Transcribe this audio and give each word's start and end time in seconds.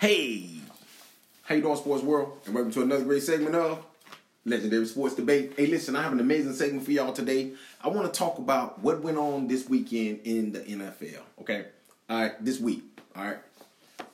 Hey, 0.00 0.48
how 1.42 1.54
you 1.54 1.60
doing, 1.60 1.76
sports 1.76 2.02
world? 2.02 2.38
And 2.46 2.54
welcome 2.54 2.72
to 2.72 2.80
another 2.80 3.04
great 3.04 3.22
segment 3.22 3.54
of 3.54 3.84
Legendary 4.46 4.86
Sports 4.86 5.14
Debate. 5.14 5.52
Hey, 5.58 5.66
listen, 5.66 5.94
I 5.94 6.02
have 6.02 6.12
an 6.12 6.20
amazing 6.20 6.54
segment 6.54 6.86
for 6.86 6.92
y'all 6.92 7.12
today. 7.12 7.52
I 7.84 7.88
want 7.88 8.10
to 8.10 8.18
talk 8.18 8.38
about 8.38 8.80
what 8.80 9.02
went 9.02 9.18
on 9.18 9.46
this 9.46 9.68
weekend 9.68 10.20
in 10.24 10.52
the 10.52 10.60
NFL. 10.60 11.20
Okay, 11.42 11.66
all 12.08 12.18
right, 12.18 12.42
this 12.42 12.58
week. 12.58 12.82
All 13.14 13.24
right, 13.26 13.36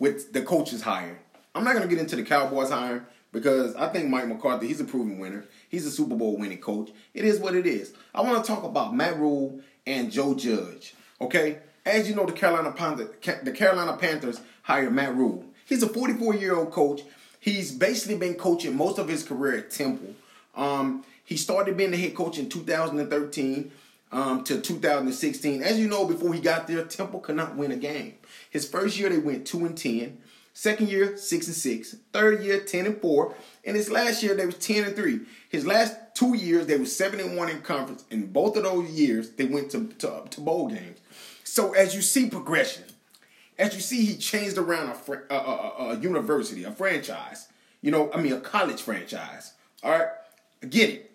with 0.01 0.33
the 0.33 0.43
coaches 0.43 0.83
hiring. 0.83 1.19
I'm 1.55 1.63
not 1.63 1.75
gonna 1.75 1.87
get 1.87 2.01
into 2.01 2.17
the 2.17 2.25
Cowboys 2.25 2.71
hiring 2.71 3.03
because 3.31 3.77
I 3.77 3.87
think 3.87 4.09
Mike 4.09 4.27
McCarthy, 4.27 4.67
he's 4.67 4.81
a 4.81 4.85
proven 4.85 5.21
winner. 5.21 5.45
He's 5.69 5.87
a 5.87 5.91
Super 5.93 6.17
Bowl 6.17 6.37
winning 6.37 6.59
coach. 6.59 6.91
It 7.15 7.25
is 7.25 7.39
what 7.39 7.55
it 7.55 7.65
is. 7.65 7.95
I 8.13 8.23
want 8.23 8.45
to 8.45 8.53
talk 8.53 8.65
about 8.65 8.93
Matt 8.93 9.21
Rhule 9.21 9.61
and 9.87 10.11
Joe 10.11 10.35
Judge. 10.35 10.97
Okay, 11.21 11.59
as 11.85 12.09
you 12.09 12.17
know, 12.17 12.27
the 12.27 12.33
Carolina 12.33 12.73
Panthers, 12.73 13.11
the 13.45 13.53
Carolina 13.53 13.97
Panthers 13.97 14.41
hired 14.63 14.93
Matt 14.93 15.15
Rhule. 15.15 15.45
He's 15.67 15.83
a 15.83 15.89
44 15.89 16.37
year 16.37 16.57
old 16.57 16.73
coach. 16.73 17.03
He's 17.41 17.73
basically 17.73 18.17
been 18.17 18.35
coaching 18.35 18.77
most 18.77 18.99
of 18.99 19.09
his 19.09 19.23
career 19.23 19.59
at 19.59 19.71
Temple. 19.71 20.15
Um, 20.55 21.05
he 21.25 21.37
started 21.37 21.77
being 21.77 21.91
the 21.91 21.97
head 21.97 22.15
coach 22.15 22.39
in 22.39 22.49
2013 22.49 23.71
um, 24.13 24.45
to 24.45 24.61
2016. 24.61 25.63
As 25.63 25.79
you 25.79 25.89
know, 25.89 26.07
before 26.07 26.33
he 26.33 26.41
got 26.41 26.67
there, 26.67 26.85
Temple 26.85 27.21
could 27.21 27.37
not 27.37 27.57
win 27.57 27.73
a 27.73 27.77
game. 27.77 28.15
His 28.51 28.69
first 28.69 28.99
year 28.99 29.11
they 29.11 29.19
went 29.19 29.47
two 29.47 29.67
and 29.67 29.77
ten. 29.77 30.19
Second 30.55 30.89
year, 30.89 31.19
six 31.19 31.49
and 31.49 31.55
six. 31.55 31.97
Third 32.15 32.43
year, 32.43 32.61
ten 32.61 32.87
and 32.87 32.99
four. 33.01 33.35
And 33.65 33.77
his 33.77 33.91
last 33.91 34.23
year, 34.23 34.35
they 34.35 34.47
was 34.47 34.57
ten 34.57 34.85
and 34.85 34.97
three. 34.97 35.21
His 35.51 35.67
last 35.67 35.95
two 36.15 36.35
years, 36.35 36.67
they 36.67 36.79
were 36.79 36.87
seven 36.87 37.21
and 37.21 37.37
one 37.37 37.51
in 37.51 37.61
conference. 37.61 38.05
In 38.11 38.33
both 38.33 38.57
of 38.57 38.63
those 38.63 38.89
years, 38.91 39.31
they 39.33 39.45
went 39.45 39.71
to, 39.73 39.89
to, 39.99 40.23
to 40.31 40.41
bowl 40.41 40.69
games. 40.69 40.99
So 41.45 41.75
as 41.75 41.95
you 41.95 42.01
see 42.01 42.31
progression, 42.31 42.85
as 43.59 43.75
you 43.75 43.81
see, 43.81 44.05
he 44.05 44.17
changed 44.17 44.59
around 44.59 44.95
a, 45.09 45.35
a, 45.35 45.37
a, 45.37 45.91
a 45.91 45.99
university, 45.99 46.65
a 46.65 46.71
franchise. 46.71 47.49
You 47.81 47.91
know, 47.91 48.11
I 48.13 48.21
mean, 48.21 48.33
a 48.33 48.41
college 48.41 48.83
franchise. 48.83 49.55
All 49.83 49.93
right, 49.93 50.09
get 50.69 50.91
it. 50.91 51.13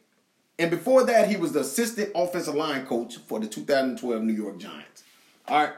And 0.59 0.69
before 0.69 1.03
that, 1.05 1.27
he 1.27 1.37
was 1.37 1.53
the 1.53 1.61
assistant 1.61 2.11
offensive 2.13 2.53
line 2.55 2.85
coach 2.85 3.17
for 3.17 3.39
the 3.39 3.47
2012 3.47 4.21
New 4.21 4.33
York 4.33 4.59
Giants. 4.59 5.03
All 5.47 5.63
right. 5.65 5.73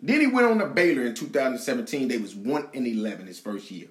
Then 0.00 0.20
he 0.20 0.28
went 0.28 0.46
on 0.46 0.58
to 0.58 0.66
Baylor 0.66 1.02
in 1.02 1.14
2017. 1.14 2.06
They 2.06 2.18
was 2.18 2.36
1 2.36 2.68
and 2.72 2.86
11 2.86 3.26
his 3.26 3.40
first 3.40 3.70
year. 3.70 3.88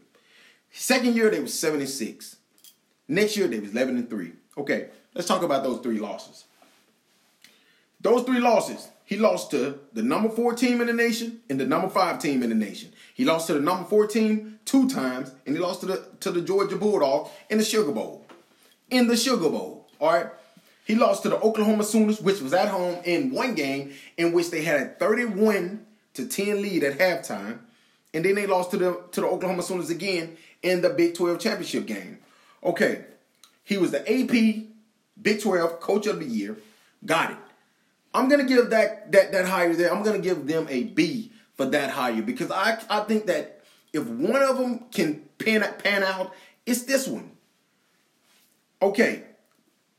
Second 0.71 1.15
year, 1.15 1.29
they 1.29 1.41
was 1.41 1.53
7 1.53 1.81
and 1.81 1.89
6. 1.89 2.37
Next 3.09 3.35
year, 3.35 3.47
they 3.47 3.59
was 3.59 3.71
11 3.71 3.97
and 3.97 4.09
3. 4.09 4.31
Okay, 4.57 4.87
let's 5.13 5.27
talk 5.27 5.43
about 5.43 5.63
those 5.63 5.81
three 5.81 5.99
losses. 5.99 6.45
Those 7.99 8.23
three 8.23 8.39
losses, 8.39 8.87
he 9.07 9.15
lost 9.15 9.51
to 9.51 9.79
the 9.93 10.03
number 10.03 10.27
four 10.27 10.53
team 10.53 10.81
in 10.81 10.87
the 10.87 10.93
nation 10.93 11.39
and 11.49 11.57
the 11.57 11.65
number 11.65 11.87
five 11.87 12.19
team 12.19 12.43
in 12.43 12.49
the 12.49 12.55
nation. 12.55 12.91
He 13.13 13.23
lost 13.23 13.47
to 13.47 13.53
the 13.53 13.61
number 13.61 13.87
four 13.87 14.05
team 14.05 14.59
two 14.65 14.89
times, 14.89 15.31
and 15.45 15.55
he 15.55 15.61
lost 15.61 15.79
to 15.79 15.85
the 15.85 16.05
to 16.19 16.29
the 16.29 16.41
Georgia 16.41 16.75
Bulldogs 16.75 17.29
in 17.49 17.57
the 17.57 17.63
Sugar 17.63 17.93
Bowl. 17.93 18.25
In 18.89 19.07
the 19.07 19.15
Sugar 19.15 19.49
Bowl, 19.49 19.87
all 20.01 20.13
right. 20.13 20.27
He 20.83 20.95
lost 20.95 21.23
to 21.23 21.29
the 21.29 21.39
Oklahoma 21.39 21.85
Sooners, 21.85 22.19
which 22.19 22.41
was 22.41 22.53
at 22.53 22.67
home 22.67 22.97
in 23.05 23.31
one 23.31 23.55
game 23.55 23.93
in 24.17 24.33
which 24.33 24.51
they 24.51 24.63
had 24.63 24.81
a 24.81 24.85
31 24.87 25.85
to 26.15 26.27
10 26.27 26.61
lead 26.61 26.83
at 26.83 26.97
halftime. 26.97 27.59
And 28.13 28.25
then 28.25 28.35
they 28.35 28.45
lost 28.45 28.71
to 28.71 28.77
the 28.77 29.01
to 29.13 29.21
the 29.21 29.27
Oklahoma 29.27 29.63
Sooners 29.63 29.89
again 29.89 30.35
in 30.61 30.81
the 30.81 30.89
Big 30.89 31.15
12 31.15 31.39
championship 31.39 31.85
game. 31.85 32.17
Okay. 32.61 33.05
He 33.63 33.77
was 33.77 33.91
the 33.91 34.01
AP 34.01 34.65
Big 35.21 35.41
12 35.41 35.79
Coach 35.79 36.07
of 36.07 36.19
the 36.19 36.25
Year. 36.25 36.57
Got 37.05 37.31
it. 37.31 37.37
I'm 38.13 38.29
gonna 38.29 38.45
give 38.45 38.69
that 38.71 39.11
that 39.11 39.31
that 39.31 39.45
hire 39.45 39.73
there. 39.75 39.93
I'm 39.93 40.03
gonna 40.03 40.19
give 40.19 40.47
them 40.47 40.67
a 40.69 40.83
B 40.83 41.31
for 41.55 41.65
that 41.65 41.91
hire 41.91 42.21
because 42.21 42.51
I 42.51 42.79
I 42.89 43.01
think 43.01 43.27
that 43.27 43.61
if 43.93 44.05
one 44.07 44.41
of 44.41 44.57
them 44.57 44.85
can 44.91 45.23
pan 45.37 45.65
pan 45.79 46.03
out, 46.03 46.33
it's 46.65 46.83
this 46.83 47.07
one. 47.07 47.31
Okay, 48.81 49.23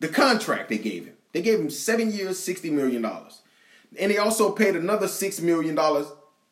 the 0.01 0.09
contract 0.09 0.69
they 0.69 0.79
gave 0.79 1.07
him. 1.07 1.15
They 1.33 1.43
gave 1.43 1.61
him 1.61 1.71
seven 1.71 2.13
years, 2.13 2.39
sixty 2.39 2.71
million 2.71 3.03
dollars, 3.03 3.43
and 3.99 4.11
they 4.11 4.19
also 4.19 4.53
paid 4.53 4.77
another 4.77 5.09
six 5.09 5.41
million 5.41 5.75
dollars 5.75 6.07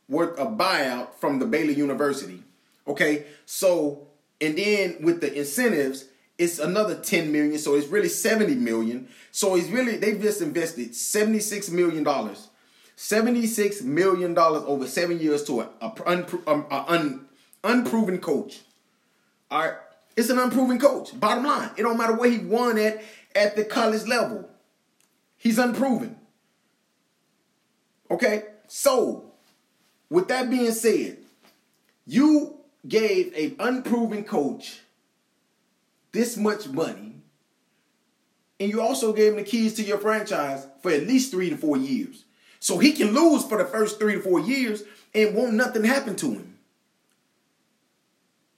worth 0.09 0.39
of 0.39 0.57
buyout 0.57 1.15
from 1.15 1.39
the 1.39 1.47
Baylor 1.47 1.73
University. 1.73 2.43
Okay, 2.87 3.27
so 3.45 4.07
and 4.41 4.57
then 4.57 4.97
with 5.01 5.21
the 5.21 5.33
incentives, 5.33 6.05
it's 6.39 6.59
another 6.59 6.95
10 6.97 7.33
million, 7.33 7.59
so 7.59 7.75
it's 7.75 7.89
really 7.89 8.09
70 8.09 8.55
million. 8.57 9.09
So 9.33 9.55
he's 9.55 9.71
really 9.71 9.97
they've 9.97 10.21
just 10.21 10.43
invested 10.43 10.95
76 10.95 11.71
million 11.71 12.05
dollars. 12.05 12.49
76 12.97 13.83
million 13.83 14.33
dollars 14.33 14.63
over 14.67 14.87
7 14.87 15.19
years 15.21 15.45
to 15.45 15.61
a, 15.61 15.69
a, 15.83 15.93
a, 16.07 16.51
um, 16.51 16.67
a 16.71 16.85
un, 16.89 17.27
unproven 17.63 18.19
coach. 18.19 18.61
All 19.51 19.61
right, 19.61 19.77
it's 20.17 20.31
an 20.31 20.39
unproven 20.39 20.79
coach. 20.79 21.19
Bottom 21.19 21.45
line, 21.45 21.71
it 21.77 21.83
don't 21.83 21.99
matter 21.99 22.15
where 22.15 22.31
he 22.31 22.39
won 22.39 22.79
at 22.79 23.03
at 23.35 23.55
the 23.55 23.65
college 23.65 24.07
level. 24.07 24.49
He's 25.37 25.59
unproven. 25.59 26.17
Okay? 28.11 28.45
So, 28.67 29.33
with 30.09 30.29
that 30.29 30.51
being 30.51 30.73
said, 30.73 31.19
you 32.07 32.59
gave 32.87 33.35
a 33.35 33.55
unproven 33.59 34.25
coach 34.25 34.81
this 36.13 36.37
much 36.37 36.69
money, 36.69 37.15
and 38.59 38.71
you 38.71 38.81
also 38.81 39.13
gave 39.13 39.33
him 39.33 39.39
the 39.39 39.45
keys 39.45 39.75
to 39.75 39.83
your 39.83 39.99
franchise 39.99 40.67
for 40.83 40.91
at 40.91 41.07
least 41.07 41.31
three 41.31 41.51
to 41.51 41.57
four 41.57 41.77
years. 41.77 42.25
So 42.59 42.79
he 42.79 42.93
can 42.93 43.13
lose 43.13 43.45
for 43.45 43.59
the 43.59 43.65
first 43.65 43.99
three 43.99 44.15
to 44.15 44.21
four 44.21 44.41
years 44.41 44.83
and 45.15 45.35
won't 45.35 45.55
nothing 45.55 45.85
happen 45.85 46.17
to 46.17 46.33
him. 46.33 46.59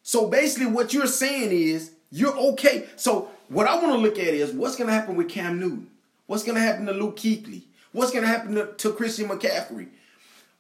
So 0.03 0.29
basically, 0.29 0.69
what 0.69 0.95
you're 0.95 1.07
saying 1.07 1.51
is 1.53 1.93
you're 2.11 2.37
okay. 2.37 2.87
So 2.97 3.29
what 3.49 3.67
I 3.67 3.75
want 3.75 3.89
to 3.89 3.99
look 3.99 4.19
at 4.19 4.29
is 4.29 4.53
what's 4.53 4.77
going 4.77 4.89
to 4.89 4.95
happen 4.95 5.17
with 5.17 5.29
Cam 5.29 5.59
Newton? 5.59 5.91
What's 6.27 6.45
going 6.45 6.55
to 6.55 6.63
happen 6.63 6.87
to 6.87 6.93
Luke 6.93 7.17
Kuechly? 7.17 7.63
What's 7.93 8.13
going 8.13 8.23
to 8.23 8.29
happen 8.29 8.55
to, 8.55 8.73
to 8.73 8.93
Christian 8.93 9.29
McCaffrey? 9.29 9.89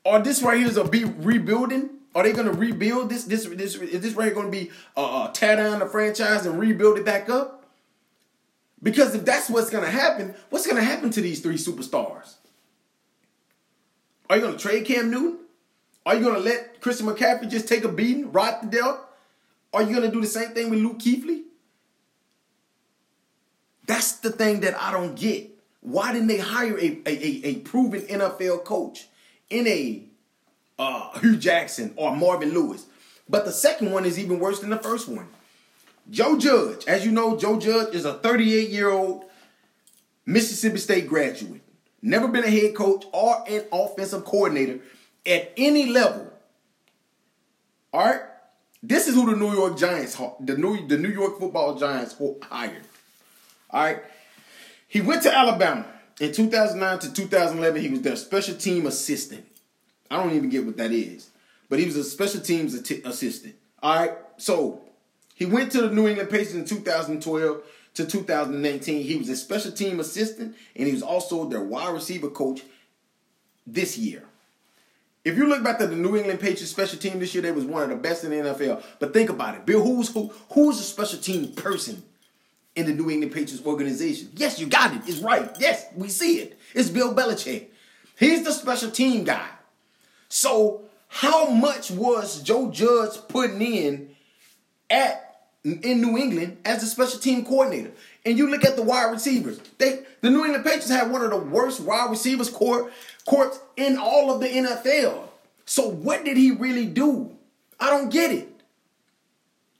Or 0.05 0.19
this 0.19 0.43
right 0.43 0.59
here 0.59 0.67
is 0.67 0.77
a 0.77 0.85
be 0.85 1.05
rebuilding? 1.05 1.91
Are 2.15 2.23
they 2.23 2.33
going 2.33 2.47
to 2.47 2.53
rebuild 2.53 3.11
this? 3.11 3.25
This 3.25 3.45
this 3.45 3.75
is 3.77 4.01
this 4.01 4.15
right 4.15 4.35
going 4.35 4.47
to 4.47 4.53
be 4.53 4.71
uh, 4.97 5.25
uh, 5.25 5.33
tear 5.33 5.57
down 5.57 5.79
the 5.79 5.87
franchise 5.87 6.47
and 6.47 6.59
rebuild 6.59 6.99
it 6.99 7.05
back 7.05 7.29
up? 7.29 7.67
Because 8.83 9.15
if 9.15 9.25
that's 9.25 9.51
what's 9.51 9.71
going 9.71 9.85
to 9.85 9.91
happen, 9.91 10.35
what's 10.51 10.67
going 10.67 10.77
to 10.77 10.83
happen 10.83 11.11
to 11.11 11.21
these 11.21 11.41
three 11.41 11.57
superstars? 11.57 12.37
Are 14.31 14.37
you 14.37 14.43
going 14.43 14.57
to 14.57 14.59
trade 14.61 14.87
Cam 14.87 15.11
Newton? 15.11 15.39
Are 16.07 16.15
you 16.15 16.23
going 16.23 16.35
to 16.35 16.41
let 16.41 16.81
Christian 16.81 17.07
McCaffrey 17.07 17.51
just 17.51 17.69
take 17.69 17.85
a 17.85 17.89
beating, 17.89 18.33
rot 18.33 18.63
the 18.63 18.69
death? 18.69 18.99
Are 19.75 19.83
you 19.83 19.95
going 19.95 20.09
to 20.09 20.11
do 20.11 20.21
the 20.21 20.27
same 20.27 20.51
thing 20.51 20.71
with 20.71 20.79
Luke 20.79 20.99
Kuechly? 20.99 21.43
That's 23.87 24.13
the 24.13 24.31
thing 24.31 24.61
that 24.61 24.81
I 24.81 24.93
don't 24.93 25.15
get. 25.15 25.51
Why 25.81 26.13
didn't 26.13 26.29
they 26.29 26.39
hire 26.39 26.79
a, 26.79 27.01
a, 27.07 27.47
a 27.47 27.55
proven 27.57 28.03
NFL 28.03 28.65
coach 28.65 29.09
in 29.51 29.67
a 29.67 30.05
uh, 30.79 31.19
Hue 31.21 31.37
Jackson 31.37 31.93
or 31.97 32.15
Marvin 32.15 32.53
Lewis? 32.53 32.87
But 33.29 33.45
the 33.45 33.53
second 33.53 33.93
one 33.93 34.05
is 34.05 34.19
even 34.19 34.39
worse 34.39 34.61
than 34.61 34.71
the 34.71 34.79
first 34.79 35.09
one. 35.09 35.29
Joe 36.11 36.39
Judge, 36.39 36.87
as 36.87 37.05
you 37.05 37.13
know, 37.13 37.37
Joe 37.37 37.59
Judge 37.59 37.95
is 37.95 38.05
a 38.05 38.15
38 38.15 38.71
year 38.71 38.91
old 38.91 39.25
Mississippi 40.25 40.79
State 40.79 41.09
graduate, 41.09 41.63
never 42.03 42.29
been 42.29 42.45
a 42.45 42.51
head 42.51 42.75
coach 42.75 43.05
or 43.13 43.45
an 43.49 43.65
offensive 43.73 44.25
coordinator 44.25 44.81
at 45.27 45.53
any 45.57 45.87
level. 45.87 46.31
All 47.93 48.05
right, 48.05 48.21
this 48.83 49.09
is 49.09 49.15
who 49.15 49.31
the 49.31 49.37
New 49.37 49.53
York 49.53 49.79
Giants, 49.79 50.21
the 50.41 50.57
New 50.57 50.87
the 50.87 50.99
New 50.99 51.09
York 51.09 51.39
Football 51.39 51.79
Giants 51.79 52.15
hired. 52.43 52.85
All 53.71 53.83
right, 53.83 54.03
he 54.87 55.01
went 55.01 55.23
to 55.23 55.35
Alabama 55.35 55.87
in 56.21 56.33
2009 56.33 56.99
to 57.01 57.13
2011. 57.13 57.81
He 57.81 57.89
was 57.89 58.03
their 58.03 58.17
special 58.17 58.55
team 58.55 58.87
assistant. 58.87 59.47
I 60.11 60.23
don't 60.23 60.35
even 60.35 60.49
get 60.49 60.65
what 60.65 60.77
that 60.77 60.93
is, 60.93 61.31
but 61.69 61.79
he 61.79 61.85
was 61.85 61.97
a 61.97 62.05
special 62.05 62.41
teams 62.41 62.75
assistant. 62.75 63.55
All 63.83 63.97
right, 63.97 64.13
so 64.37 64.81
he 65.35 65.47
went 65.47 65.73
to 65.73 65.83
the 65.83 65.91
New 65.91 66.09
England 66.09 66.31
Patriots 66.31 66.55
in 66.55 66.65
2012 66.65 67.63
to 67.95 68.07
2019. 68.07 69.03
He 69.03 69.17
was 69.17 69.29
a 69.29 69.37
special 69.37 69.73
team 69.73 70.01
assistant, 70.01 70.57
and 70.75 70.87
he 70.87 70.93
was 70.93 71.03
also 71.03 71.49
their 71.49 71.63
wide 71.63 71.93
receiver 71.95 72.29
coach 72.29 72.63
this 73.67 73.99
year. 73.99 74.25
If 75.25 75.37
you 75.37 75.47
look 75.47 75.63
back 75.63 75.81
at 75.81 75.91
the 75.91 75.97
New 75.97 76.17
England 76.17 76.41
Patriots 76.41 76.71
special 76.71 76.99
team 76.99 77.19
this 77.19 77.35
year, 77.35 77.43
they 77.43 77.53
was 77.53 77.65
one 77.65 77.83
of 77.83 77.91
the 77.91 77.97
best 77.97 78.25
in 78.25 78.31
the 78.31 78.37
NFL. 78.37 78.83
But 78.99 79.13
think 79.13 79.31
about 79.31 79.57
it, 79.57 79.67
Bill, 79.67 79.85
who's 79.85 80.09
who? 80.09 80.33
Who's 80.53 80.81
a 80.81 80.83
special 80.83 81.19
team 81.19 81.53
person 81.53 82.03
in 82.75 82.87
the 82.87 82.93
New 82.93 83.11
England 83.11 83.33
Patriots 83.33 83.67
organization? 83.67 84.31
Yes, 84.37 84.59
you 84.59 84.67
got 84.67 84.95
it. 84.95 85.03
It's 85.07 85.19
right. 85.19 85.51
Yes, 85.59 85.87
we 85.95 86.09
see 86.09 86.39
it. 86.39 86.59
It's 86.75 86.89
Bill 86.89 87.15
Belichick. 87.15 87.67
He's 88.19 88.45
the 88.45 88.53
special 88.53 88.91
team 88.91 89.25
guy. 89.25 89.47
So, 90.29 90.83
how 91.09 91.49
much 91.49 91.91
was 91.91 92.43
Joe 92.43 92.71
Judge 92.71 93.17
putting 93.29 93.63
in 93.63 94.11
at 94.91 95.29
in 95.65 96.01
New 96.01 96.17
England 96.17 96.59
as 96.65 96.83
a 96.83 96.87
special 96.87 97.19
team 97.19 97.45
coordinator. 97.45 97.91
And 98.25 98.39
you 98.39 98.51
look 98.51 98.65
at 98.65 98.77
the 98.77 98.83
wide 98.83 99.11
receivers. 99.11 99.61
They 99.79 100.01
the 100.21 100.31
New 100.31 100.45
England 100.45 100.65
Patriots 100.65 100.91
had 100.91 101.11
one 101.11 101.23
of 101.23 101.31
the 101.31 101.37
worst 101.37 101.81
wide 101.81 102.11
receivers 102.11 102.51
court 102.51 102.93
courts 103.27 103.59
in 103.77 103.99
all 103.99 104.33
of 104.33 104.41
the 104.41 104.49
NFL. 104.49 105.29
So 105.65 105.89
what 105.89 106.25
did 106.25 106.37
he 106.37 106.51
really 106.51 106.87
do? 106.87 107.37
I 107.79 107.91
don't 107.91 108.11
get 108.11 108.33
it. 108.33 108.49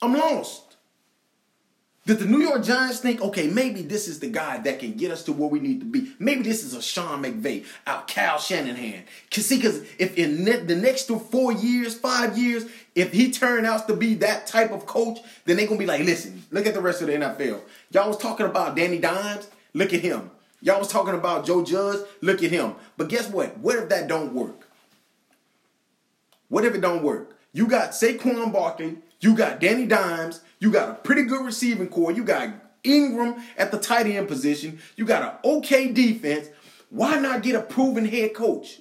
I'm 0.03 0.15
lost. 0.15 0.68
Did 2.09 2.21
the 2.21 2.25
New 2.25 2.41
York 2.41 2.65
Giants 2.65 3.01
think, 3.01 3.21
okay, 3.21 3.49
maybe 3.49 3.83
this 3.83 4.09
is 4.09 4.19
the 4.19 4.29
guy 4.29 4.57
that 4.61 4.79
can 4.79 4.95
get 4.95 5.11
us 5.11 5.25
to 5.25 5.33
where 5.35 5.51
we 5.51 5.61
need 5.61 5.81
to 5.81 5.85
be? 5.85 6.11
Maybe 6.19 6.43
this 6.43 6.65
is 6.65 6.73
a 6.73 6.81
Sean 6.81 7.23
McVay, 7.23 7.67
a 7.87 8.03
Cal 8.07 8.39
Shanahan. 8.39 9.05
Cause 9.31 9.45
see, 9.45 9.57
because 9.57 9.83
if 9.99 10.17
in 10.17 10.43
ne- 10.43 10.65
the 10.65 10.75
next 10.75 11.09
four 11.09 11.53
years, 11.53 11.95
five 11.95 12.39
years, 12.39 12.65
if 12.95 13.13
he 13.13 13.31
turns 13.31 13.67
out 13.67 13.87
to 13.89 13.95
be 13.95 14.15
that 14.15 14.47
type 14.47 14.73
of 14.73 14.87
coach, 14.87 15.19
then 15.45 15.59
they're 15.59 15.67
gonna 15.67 15.79
be 15.79 15.85
like, 15.85 16.03
listen, 16.03 16.43
look 16.51 16.65
at 16.65 16.73
the 16.73 16.81
rest 16.81 17.03
of 17.03 17.09
the 17.09 17.13
NFL. 17.13 17.61
Y'all 17.91 18.09
was 18.09 18.17
talking 18.17 18.47
about 18.47 18.75
Danny 18.75 18.99
Dimes, 18.99 19.51
look 19.75 19.93
at 19.93 20.01
him. 20.01 20.31
Y'all 20.63 20.79
was 20.79 20.89
talking 20.89 21.13
about 21.13 21.45
Joe 21.45 21.63
Judge, 21.63 22.01
look 22.23 22.43
at 22.43 22.51
him. 22.51 22.75
But 22.97 23.11
guess 23.11 23.29
what? 23.29 23.59
What 23.59 23.77
if 23.77 23.91
that 23.91 24.09
don't 24.09 24.33
work? 24.33 24.67
What 26.49 26.65
if 26.65 26.75
it 26.75 26.81
don't 26.81 27.03
work? 27.03 27.37
You 27.53 27.67
got 27.67 27.91
Saquon 27.91 28.51
Barkley, 28.51 28.97
you 29.21 29.35
got 29.35 29.61
Danny 29.61 29.87
Dimes, 29.87 30.41
you 30.61 30.71
got 30.71 30.91
a 30.91 30.95
pretty 30.95 31.25
good 31.25 31.45
receiving 31.45 31.89
core. 31.89 32.13
You 32.13 32.25
got 32.25 32.51
Ingram 32.85 33.43
at 33.57 33.71
the 33.71 33.79
tight 33.79 34.07
end 34.07 34.29
position. 34.29 34.81
You 34.97 35.05
got 35.05 35.23
an 35.23 35.51
okay 35.51 35.93
defense. 35.93 36.49
Why 36.91 37.19
not 37.19 37.43
get 37.43 37.55
a 37.55 37.63
proven 37.63 38.05
head 38.05 38.35
coach? 38.35 38.81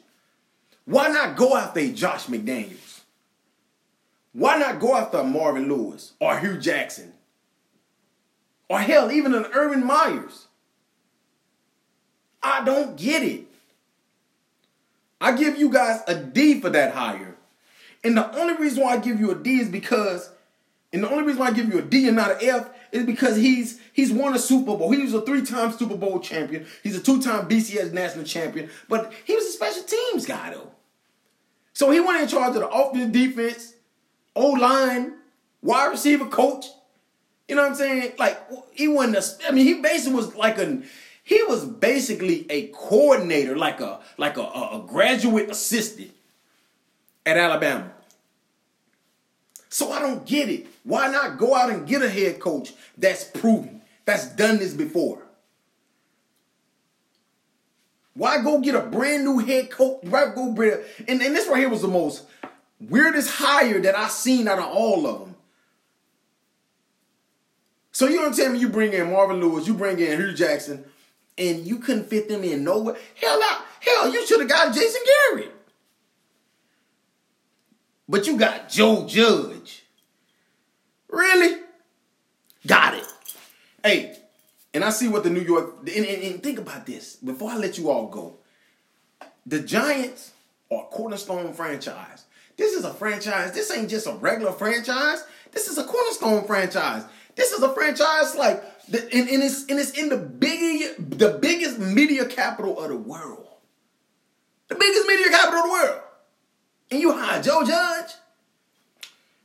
Why 0.86 1.10
not 1.10 1.36
go 1.36 1.58
after 1.58 1.82
a 1.82 1.92
Josh 1.92 2.28
McDaniels? 2.28 3.02
Why 4.32 4.58
not 4.58 4.80
go 4.80 4.96
after 4.96 5.24
Marvin 5.24 5.68
Lewis 5.68 6.14
or 6.20 6.40
Hue 6.40 6.58
Jackson? 6.58 7.14
Or 8.70 8.80
hell, 8.80 9.12
even 9.12 9.34
an 9.34 9.48
Urban 9.54 9.86
Meyers? 9.86 10.48
I 12.44 12.64
don't 12.64 12.96
get 12.96 13.24
it. 13.24 13.46
I 15.20 15.36
give 15.36 15.58
you 15.58 15.70
guys 15.70 16.02
a 16.08 16.16
D 16.16 16.62
for 16.62 16.70
that 16.70 16.94
hire. 16.94 17.37
And 18.04 18.18
the 18.18 18.34
only 18.38 18.56
reason 18.56 18.84
why 18.84 18.94
I 18.94 18.98
give 18.98 19.20
you 19.20 19.32
a 19.32 19.36
D 19.36 19.60
is 19.60 19.70
because 19.70 20.30
and 20.94 21.04
the 21.04 21.10
only 21.10 21.24
reason 21.24 21.40
why 21.40 21.48
I 21.48 21.52
give 21.52 21.72
you 21.72 21.80
a 21.80 21.82
D 21.82 22.08
and 22.08 22.16
not 22.16 22.32
an 22.32 22.50
F 22.50 22.70
is 22.92 23.06
because 23.06 23.36
he's 23.36 23.80
he's 23.92 24.12
won 24.12 24.34
a 24.34 24.40
Super 24.40 24.78
Bowl. 24.78 24.92
He 24.92 25.02
was 25.02 25.14
a 25.14 25.22
three-time 25.22 25.72
Super 25.74 25.98
Bowl 25.98 26.20
champion. 26.20 26.66
He's 26.82 26.96
a 26.96 27.02
two-time 27.02 27.50
BCS 27.50 27.92
national 27.92 28.24
champion. 28.26 28.70
But 28.88 29.12
he 29.26 29.36
was 29.36 29.46
a 29.46 29.52
special 29.52 29.84
teams 29.84 30.26
guy 30.26 30.52
though. 30.52 30.72
So 31.74 31.92
he 31.92 32.00
went 32.00 32.22
in 32.22 32.28
charge 32.28 32.56
of 32.56 32.62
the 32.62 32.70
offense, 32.70 33.12
defense, 33.12 33.74
O 34.36 34.52
line, 34.52 35.14
wide 35.62 35.88
receiver 35.88 36.26
coach. 36.26 36.66
You 37.48 37.56
know 37.56 37.64
what 37.64 37.72
I'm 37.72 37.76
saying? 37.76 38.14
Like 38.18 38.40
he 38.72 38.88
wasn't. 38.88 39.18
A, 39.18 39.50
I 39.50 39.52
mean, 39.52 39.66
he 39.66 39.82
basically 39.82 40.16
was 40.16 40.36
like 40.36 40.58
a. 40.58 40.82
He 41.24 41.44
was 41.44 41.66
basically 41.66 42.46
a 42.50 42.68
coordinator, 42.68 43.58
like 43.58 43.82
a 43.82 44.00
like 44.18 44.38
a, 44.38 44.42
a, 44.42 44.80
a 44.80 44.88
graduate 44.88 45.52
assistant 45.52 46.12
at 47.28 47.36
Alabama. 47.36 47.92
So 49.68 49.92
I 49.92 50.00
don't 50.00 50.26
get 50.26 50.48
it. 50.48 50.68
Why 50.84 51.12
not 51.12 51.38
go 51.38 51.54
out 51.54 51.70
and 51.70 51.86
get 51.86 52.02
a 52.02 52.10
head 52.10 52.40
coach 52.40 52.74
that's 52.98 53.26
proven, 53.26 53.82
that's 54.06 54.30
done 54.30 54.60
this 54.60 54.74
before? 54.74 55.22
Why 58.14 58.42
go 58.42 58.62
get 58.62 58.76
a 58.76 58.82
brand 58.82 59.26
new 59.26 59.40
head 59.40 59.70
coach? 59.70 60.00
Right, 60.06 60.34
go 60.34 60.48
and, 60.50 61.22
and 61.22 61.36
this 61.36 61.48
right 61.50 61.60
here 61.60 61.70
was 61.70 61.82
the 61.82 61.90
most 61.90 62.24
weirdest 62.80 63.30
hire 63.30 63.82
that 63.82 63.96
I 63.96 64.08
seen 64.08 64.48
out 64.48 64.60
of 64.60 64.66
all 64.66 65.06
of 65.06 65.20
them. 65.20 65.36
So 67.92 68.08
you 68.08 68.22
don't 68.22 68.36
tell 68.36 68.54
me 68.54 68.60
you 68.60 68.70
bring 68.70 68.94
in 68.94 69.12
Marvin 69.12 69.42
Lewis, 69.42 69.68
you 69.68 69.74
bring 69.74 70.00
in 70.00 70.18
Hue 70.18 70.34
Jackson, 70.34 70.86
and 71.38 71.68
you 71.68 71.80
couldn't 71.80 72.06
fit 72.06 72.30
them 72.30 72.44
in 72.44 72.64
nowhere. 72.64 72.96
Hell 73.16 73.42
out, 73.44 73.66
hell, 73.82 74.14
you 74.14 74.26
should 74.26 74.40
have 74.40 74.50
got 74.50 74.74
Jason 74.74 75.02
Garrett. 75.06 75.57
But 78.10 78.28
you 78.28 78.38
got 78.38 78.70
Joe 78.70 79.06
Judge. 79.08 79.84
Really? 81.10 81.62
Got 82.66 82.96
it. 82.96 83.08
Hey, 83.84 84.18
and 84.74 84.84
I 84.84 84.90
see 84.90 85.08
what 85.08 85.24
the 85.24 85.30
New 85.30 85.42
York 85.42 85.76
and, 85.80 86.06
and, 86.06 86.24
and, 86.24 86.44
think 86.44 86.60
about 86.60 86.86
this 86.86 87.16
before 87.16 87.52
I 87.52 87.58
let 87.58 87.78
you 87.78 87.90
all 87.90 88.08
go. 88.08 88.36
The 89.46 89.60
Giants 89.62 90.34
are 90.72 90.84
cornerstone 90.86 91.54
franchise. 91.54 92.26
This 92.58 92.74
is 92.74 92.84
a 92.84 92.94
franchise. 92.94 93.54
This 93.54 93.72
ain't 93.72 93.90
just 93.90 94.08
a 94.08 94.14
regular 94.14 94.52
franchise. 94.52 95.24
This 95.52 95.68
is 95.68 95.78
a 95.78 95.84
cornerstone 95.84 96.46
franchise. 96.46 97.06
This 97.36 97.52
is 97.52 97.62
a 97.62 97.74
franchise 97.74 98.36
like 98.36 98.64
and, 98.92 99.30
and 99.30 99.44
it's 99.44 99.66
and 99.68 99.80
it's 99.80 99.92
in 99.92 100.10
the 100.10 100.18
big 100.18 101.18
the 101.18 101.38
biggest 101.42 101.80
media 101.80 102.26
capital 102.26 102.80
of 102.80 102.90
the 102.90 102.98
world. 102.98 103.48
The 104.68 104.76
biggest 104.76 105.08
media 105.08 105.30
capital 105.30 105.60
of 105.60 105.66
the 105.66 105.72
world. 105.72 106.02
And 106.90 107.02
you 107.02 107.12
hire 107.12 107.42
Joe 107.42 107.64
Judge? 107.66 108.12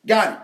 Got 0.06 0.32
it. 0.32 0.38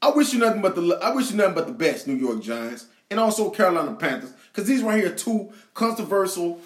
I 0.00 0.10
wish 0.10 0.32
you 0.32 0.38
nothing 0.38 0.62
but 0.62 0.74
the 0.74 0.98
I 1.02 1.14
wish 1.14 1.30
you 1.30 1.36
nothing 1.36 1.54
but 1.54 1.66
the 1.66 1.72
best, 1.72 2.06
New 2.06 2.14
York 2.14 2.42
Giants, 2.42 2.86
and 3.10 3.18
also 3.18 3.50
Carolina 3.50 3.94
Panthers, 3.94 4.32
because 4.52 4.68
these 4.68 4.82
right 4.82 5.02
here 5.02 5.14
two 5.14 5.52
controversial 5.72 6.60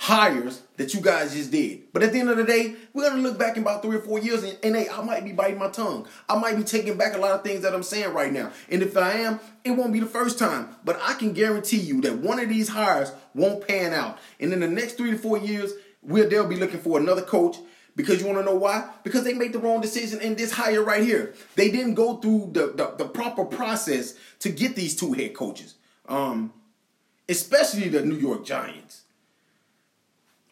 hires 0.00 0.62
that 0.76 0.94
you 0.94 1.00
guys 1.00 1.34
just 1.34 1.50
did. 1.50 1.92
But 1.92 2.04
at 2.04 2.12
the 2.12 2.20
end 2.20 2.30
of 2.30 2.36
the 2.36 2.44
day, 2.44 2.76
we're 2.92 3.08
gonna 3.08 3.20
look 3.20 3.38
back 3.38 3.56
in 3.56 3.62
about 3.62 3.82
three 3.82 3.96
or 3.96 4.00
four 4.00 4.20
years, 4.20 4.44
and, 4.44 4.56
and 4.62 4.76
hey, 4.76 4.88
I 4.88 5.02
might 5.02 5.24
be 5.24 5.32
biting 5.32 5.58
my 5.58 5.68
tongue. 5.68 6.06
I 6.28 6.38
might 6.38 6.56
be 6.56 6.62
taking 6.62 6.96
back 6.96 7.14
a 7.14 7.18
lot 7.18 7.32
of 7.32 7.42
things 7.42 7.62
that 7.62 7.74
I'm 7.74 7.82
saying 7.82 8.14
right 8.14 8.32
now. 8.32 8.52
And 8.70 8.82
if 8.82 8.96
I 8.96 9.12
am, 9.12 9.40
it 9.64 9.72
won't 9.72 9.92
be 9.92 10.00
the 10.00 10.06
first 10.06 10.38
time. 10.38 10.68
But 10.84 11.00
I 11.02 11.14
can 11.14 11.32
guarantee 11.32 11.78
you 11.80 12.00
that 12.02 12.18
one 12.18 12.38
of 12.38 12.48
these 12.48 12.68
hires 12.68 13.10
won't 13.34 13.66
pan 13.66 13.92
out. 13.92 14.18
And 14.38 14.52
in 14.52 14.60
the 14.60 14.68
next 14.68 14.94
three 14.94 15.10
to 15.10 15.18
four 15.18 15.36
years, 15.36 15.72
we'll 16.08 16.28
they'll 16.28 16.48
be 16.48 16.56
looking 16.56 16.80
for 16.80 16.98
another 16.98 17.22
coach 17.22 17.56
because 17.94 18.20
you 18.20 18.26
want 18.26 18.38
to 18.38 18.44
know 18.44 18.54
why? 18.54 18.88
Because 19.02 19.24
they 19.24 19.34
made 19.34 19.52
the 19.52 19.58
wrong 19.58 19.80
decision 19.80 20.20
in 20.20 20.34
this 20.36 20.52
hire 20.52 20.82
right 20.82 21.02
here. 21.02 21.34
They 21.56 21.70
didn't 21.70 21.94
go 21.94 22.16
through 22.16 22.50
the, 22.52 22.68
the, 22.68 22.94
the 22.96 23.08
proper 23.08 23.44
process 23.44 24.14
to 24.40 24.50
get 24.50 24.76
these 24.76 24.94
two 24.94 25.12
head 25.12 25.34
coaches. 25.34 25.74
Um, 26.08 26.52
especially 27.28 27.88
the 27.88 28.02
New 28.02 28.16
York 28.16 28.44
Giants. 28.44 29.02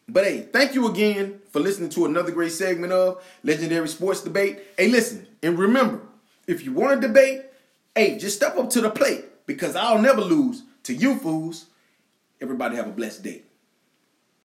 But 0.09 0.25
hey, 0.25 0.41
thank 0.53 0.75
you 0.75 0.87
again 0.89 1.41
for 1.51 1.61
listening 1.61 1.91
to 1.91 2.05
another 2.05 2.31
great 2.31 2.53
segment 2.53 2.93
of 2.93 3.25
Legendary 3.43 3.89
Sports 3.89 4.23
Debate. 4.23 4.61
Hey, 4.77 4.89
listen, 4.89 5.27
and 5.43 5.59
remember, 5.59 6.01
if 6.47 6.65
you 6.65 6.73
want 6.73 7.01
to 7.01 7.09
debate, 7.09 7.43
hey, 7.95 8.19
just 8.19 8.37
step 8.37 8.57
up 8.57 8.71
to 8.71 8.81
the 8.81 8.91
plate 8.91 9.25
because 9.47 9.75
I'll 9.75 10.01
never 10.01 10.21
lose 10.21 10.63
to 10.85 10.95
you 10.95 11.17
fools. 11.17 11.67
Everybody 12.41 12.77
have 12.77 12.87
a 12.87 12.93
blessed 12.93 13.25
day. 13.25 13.43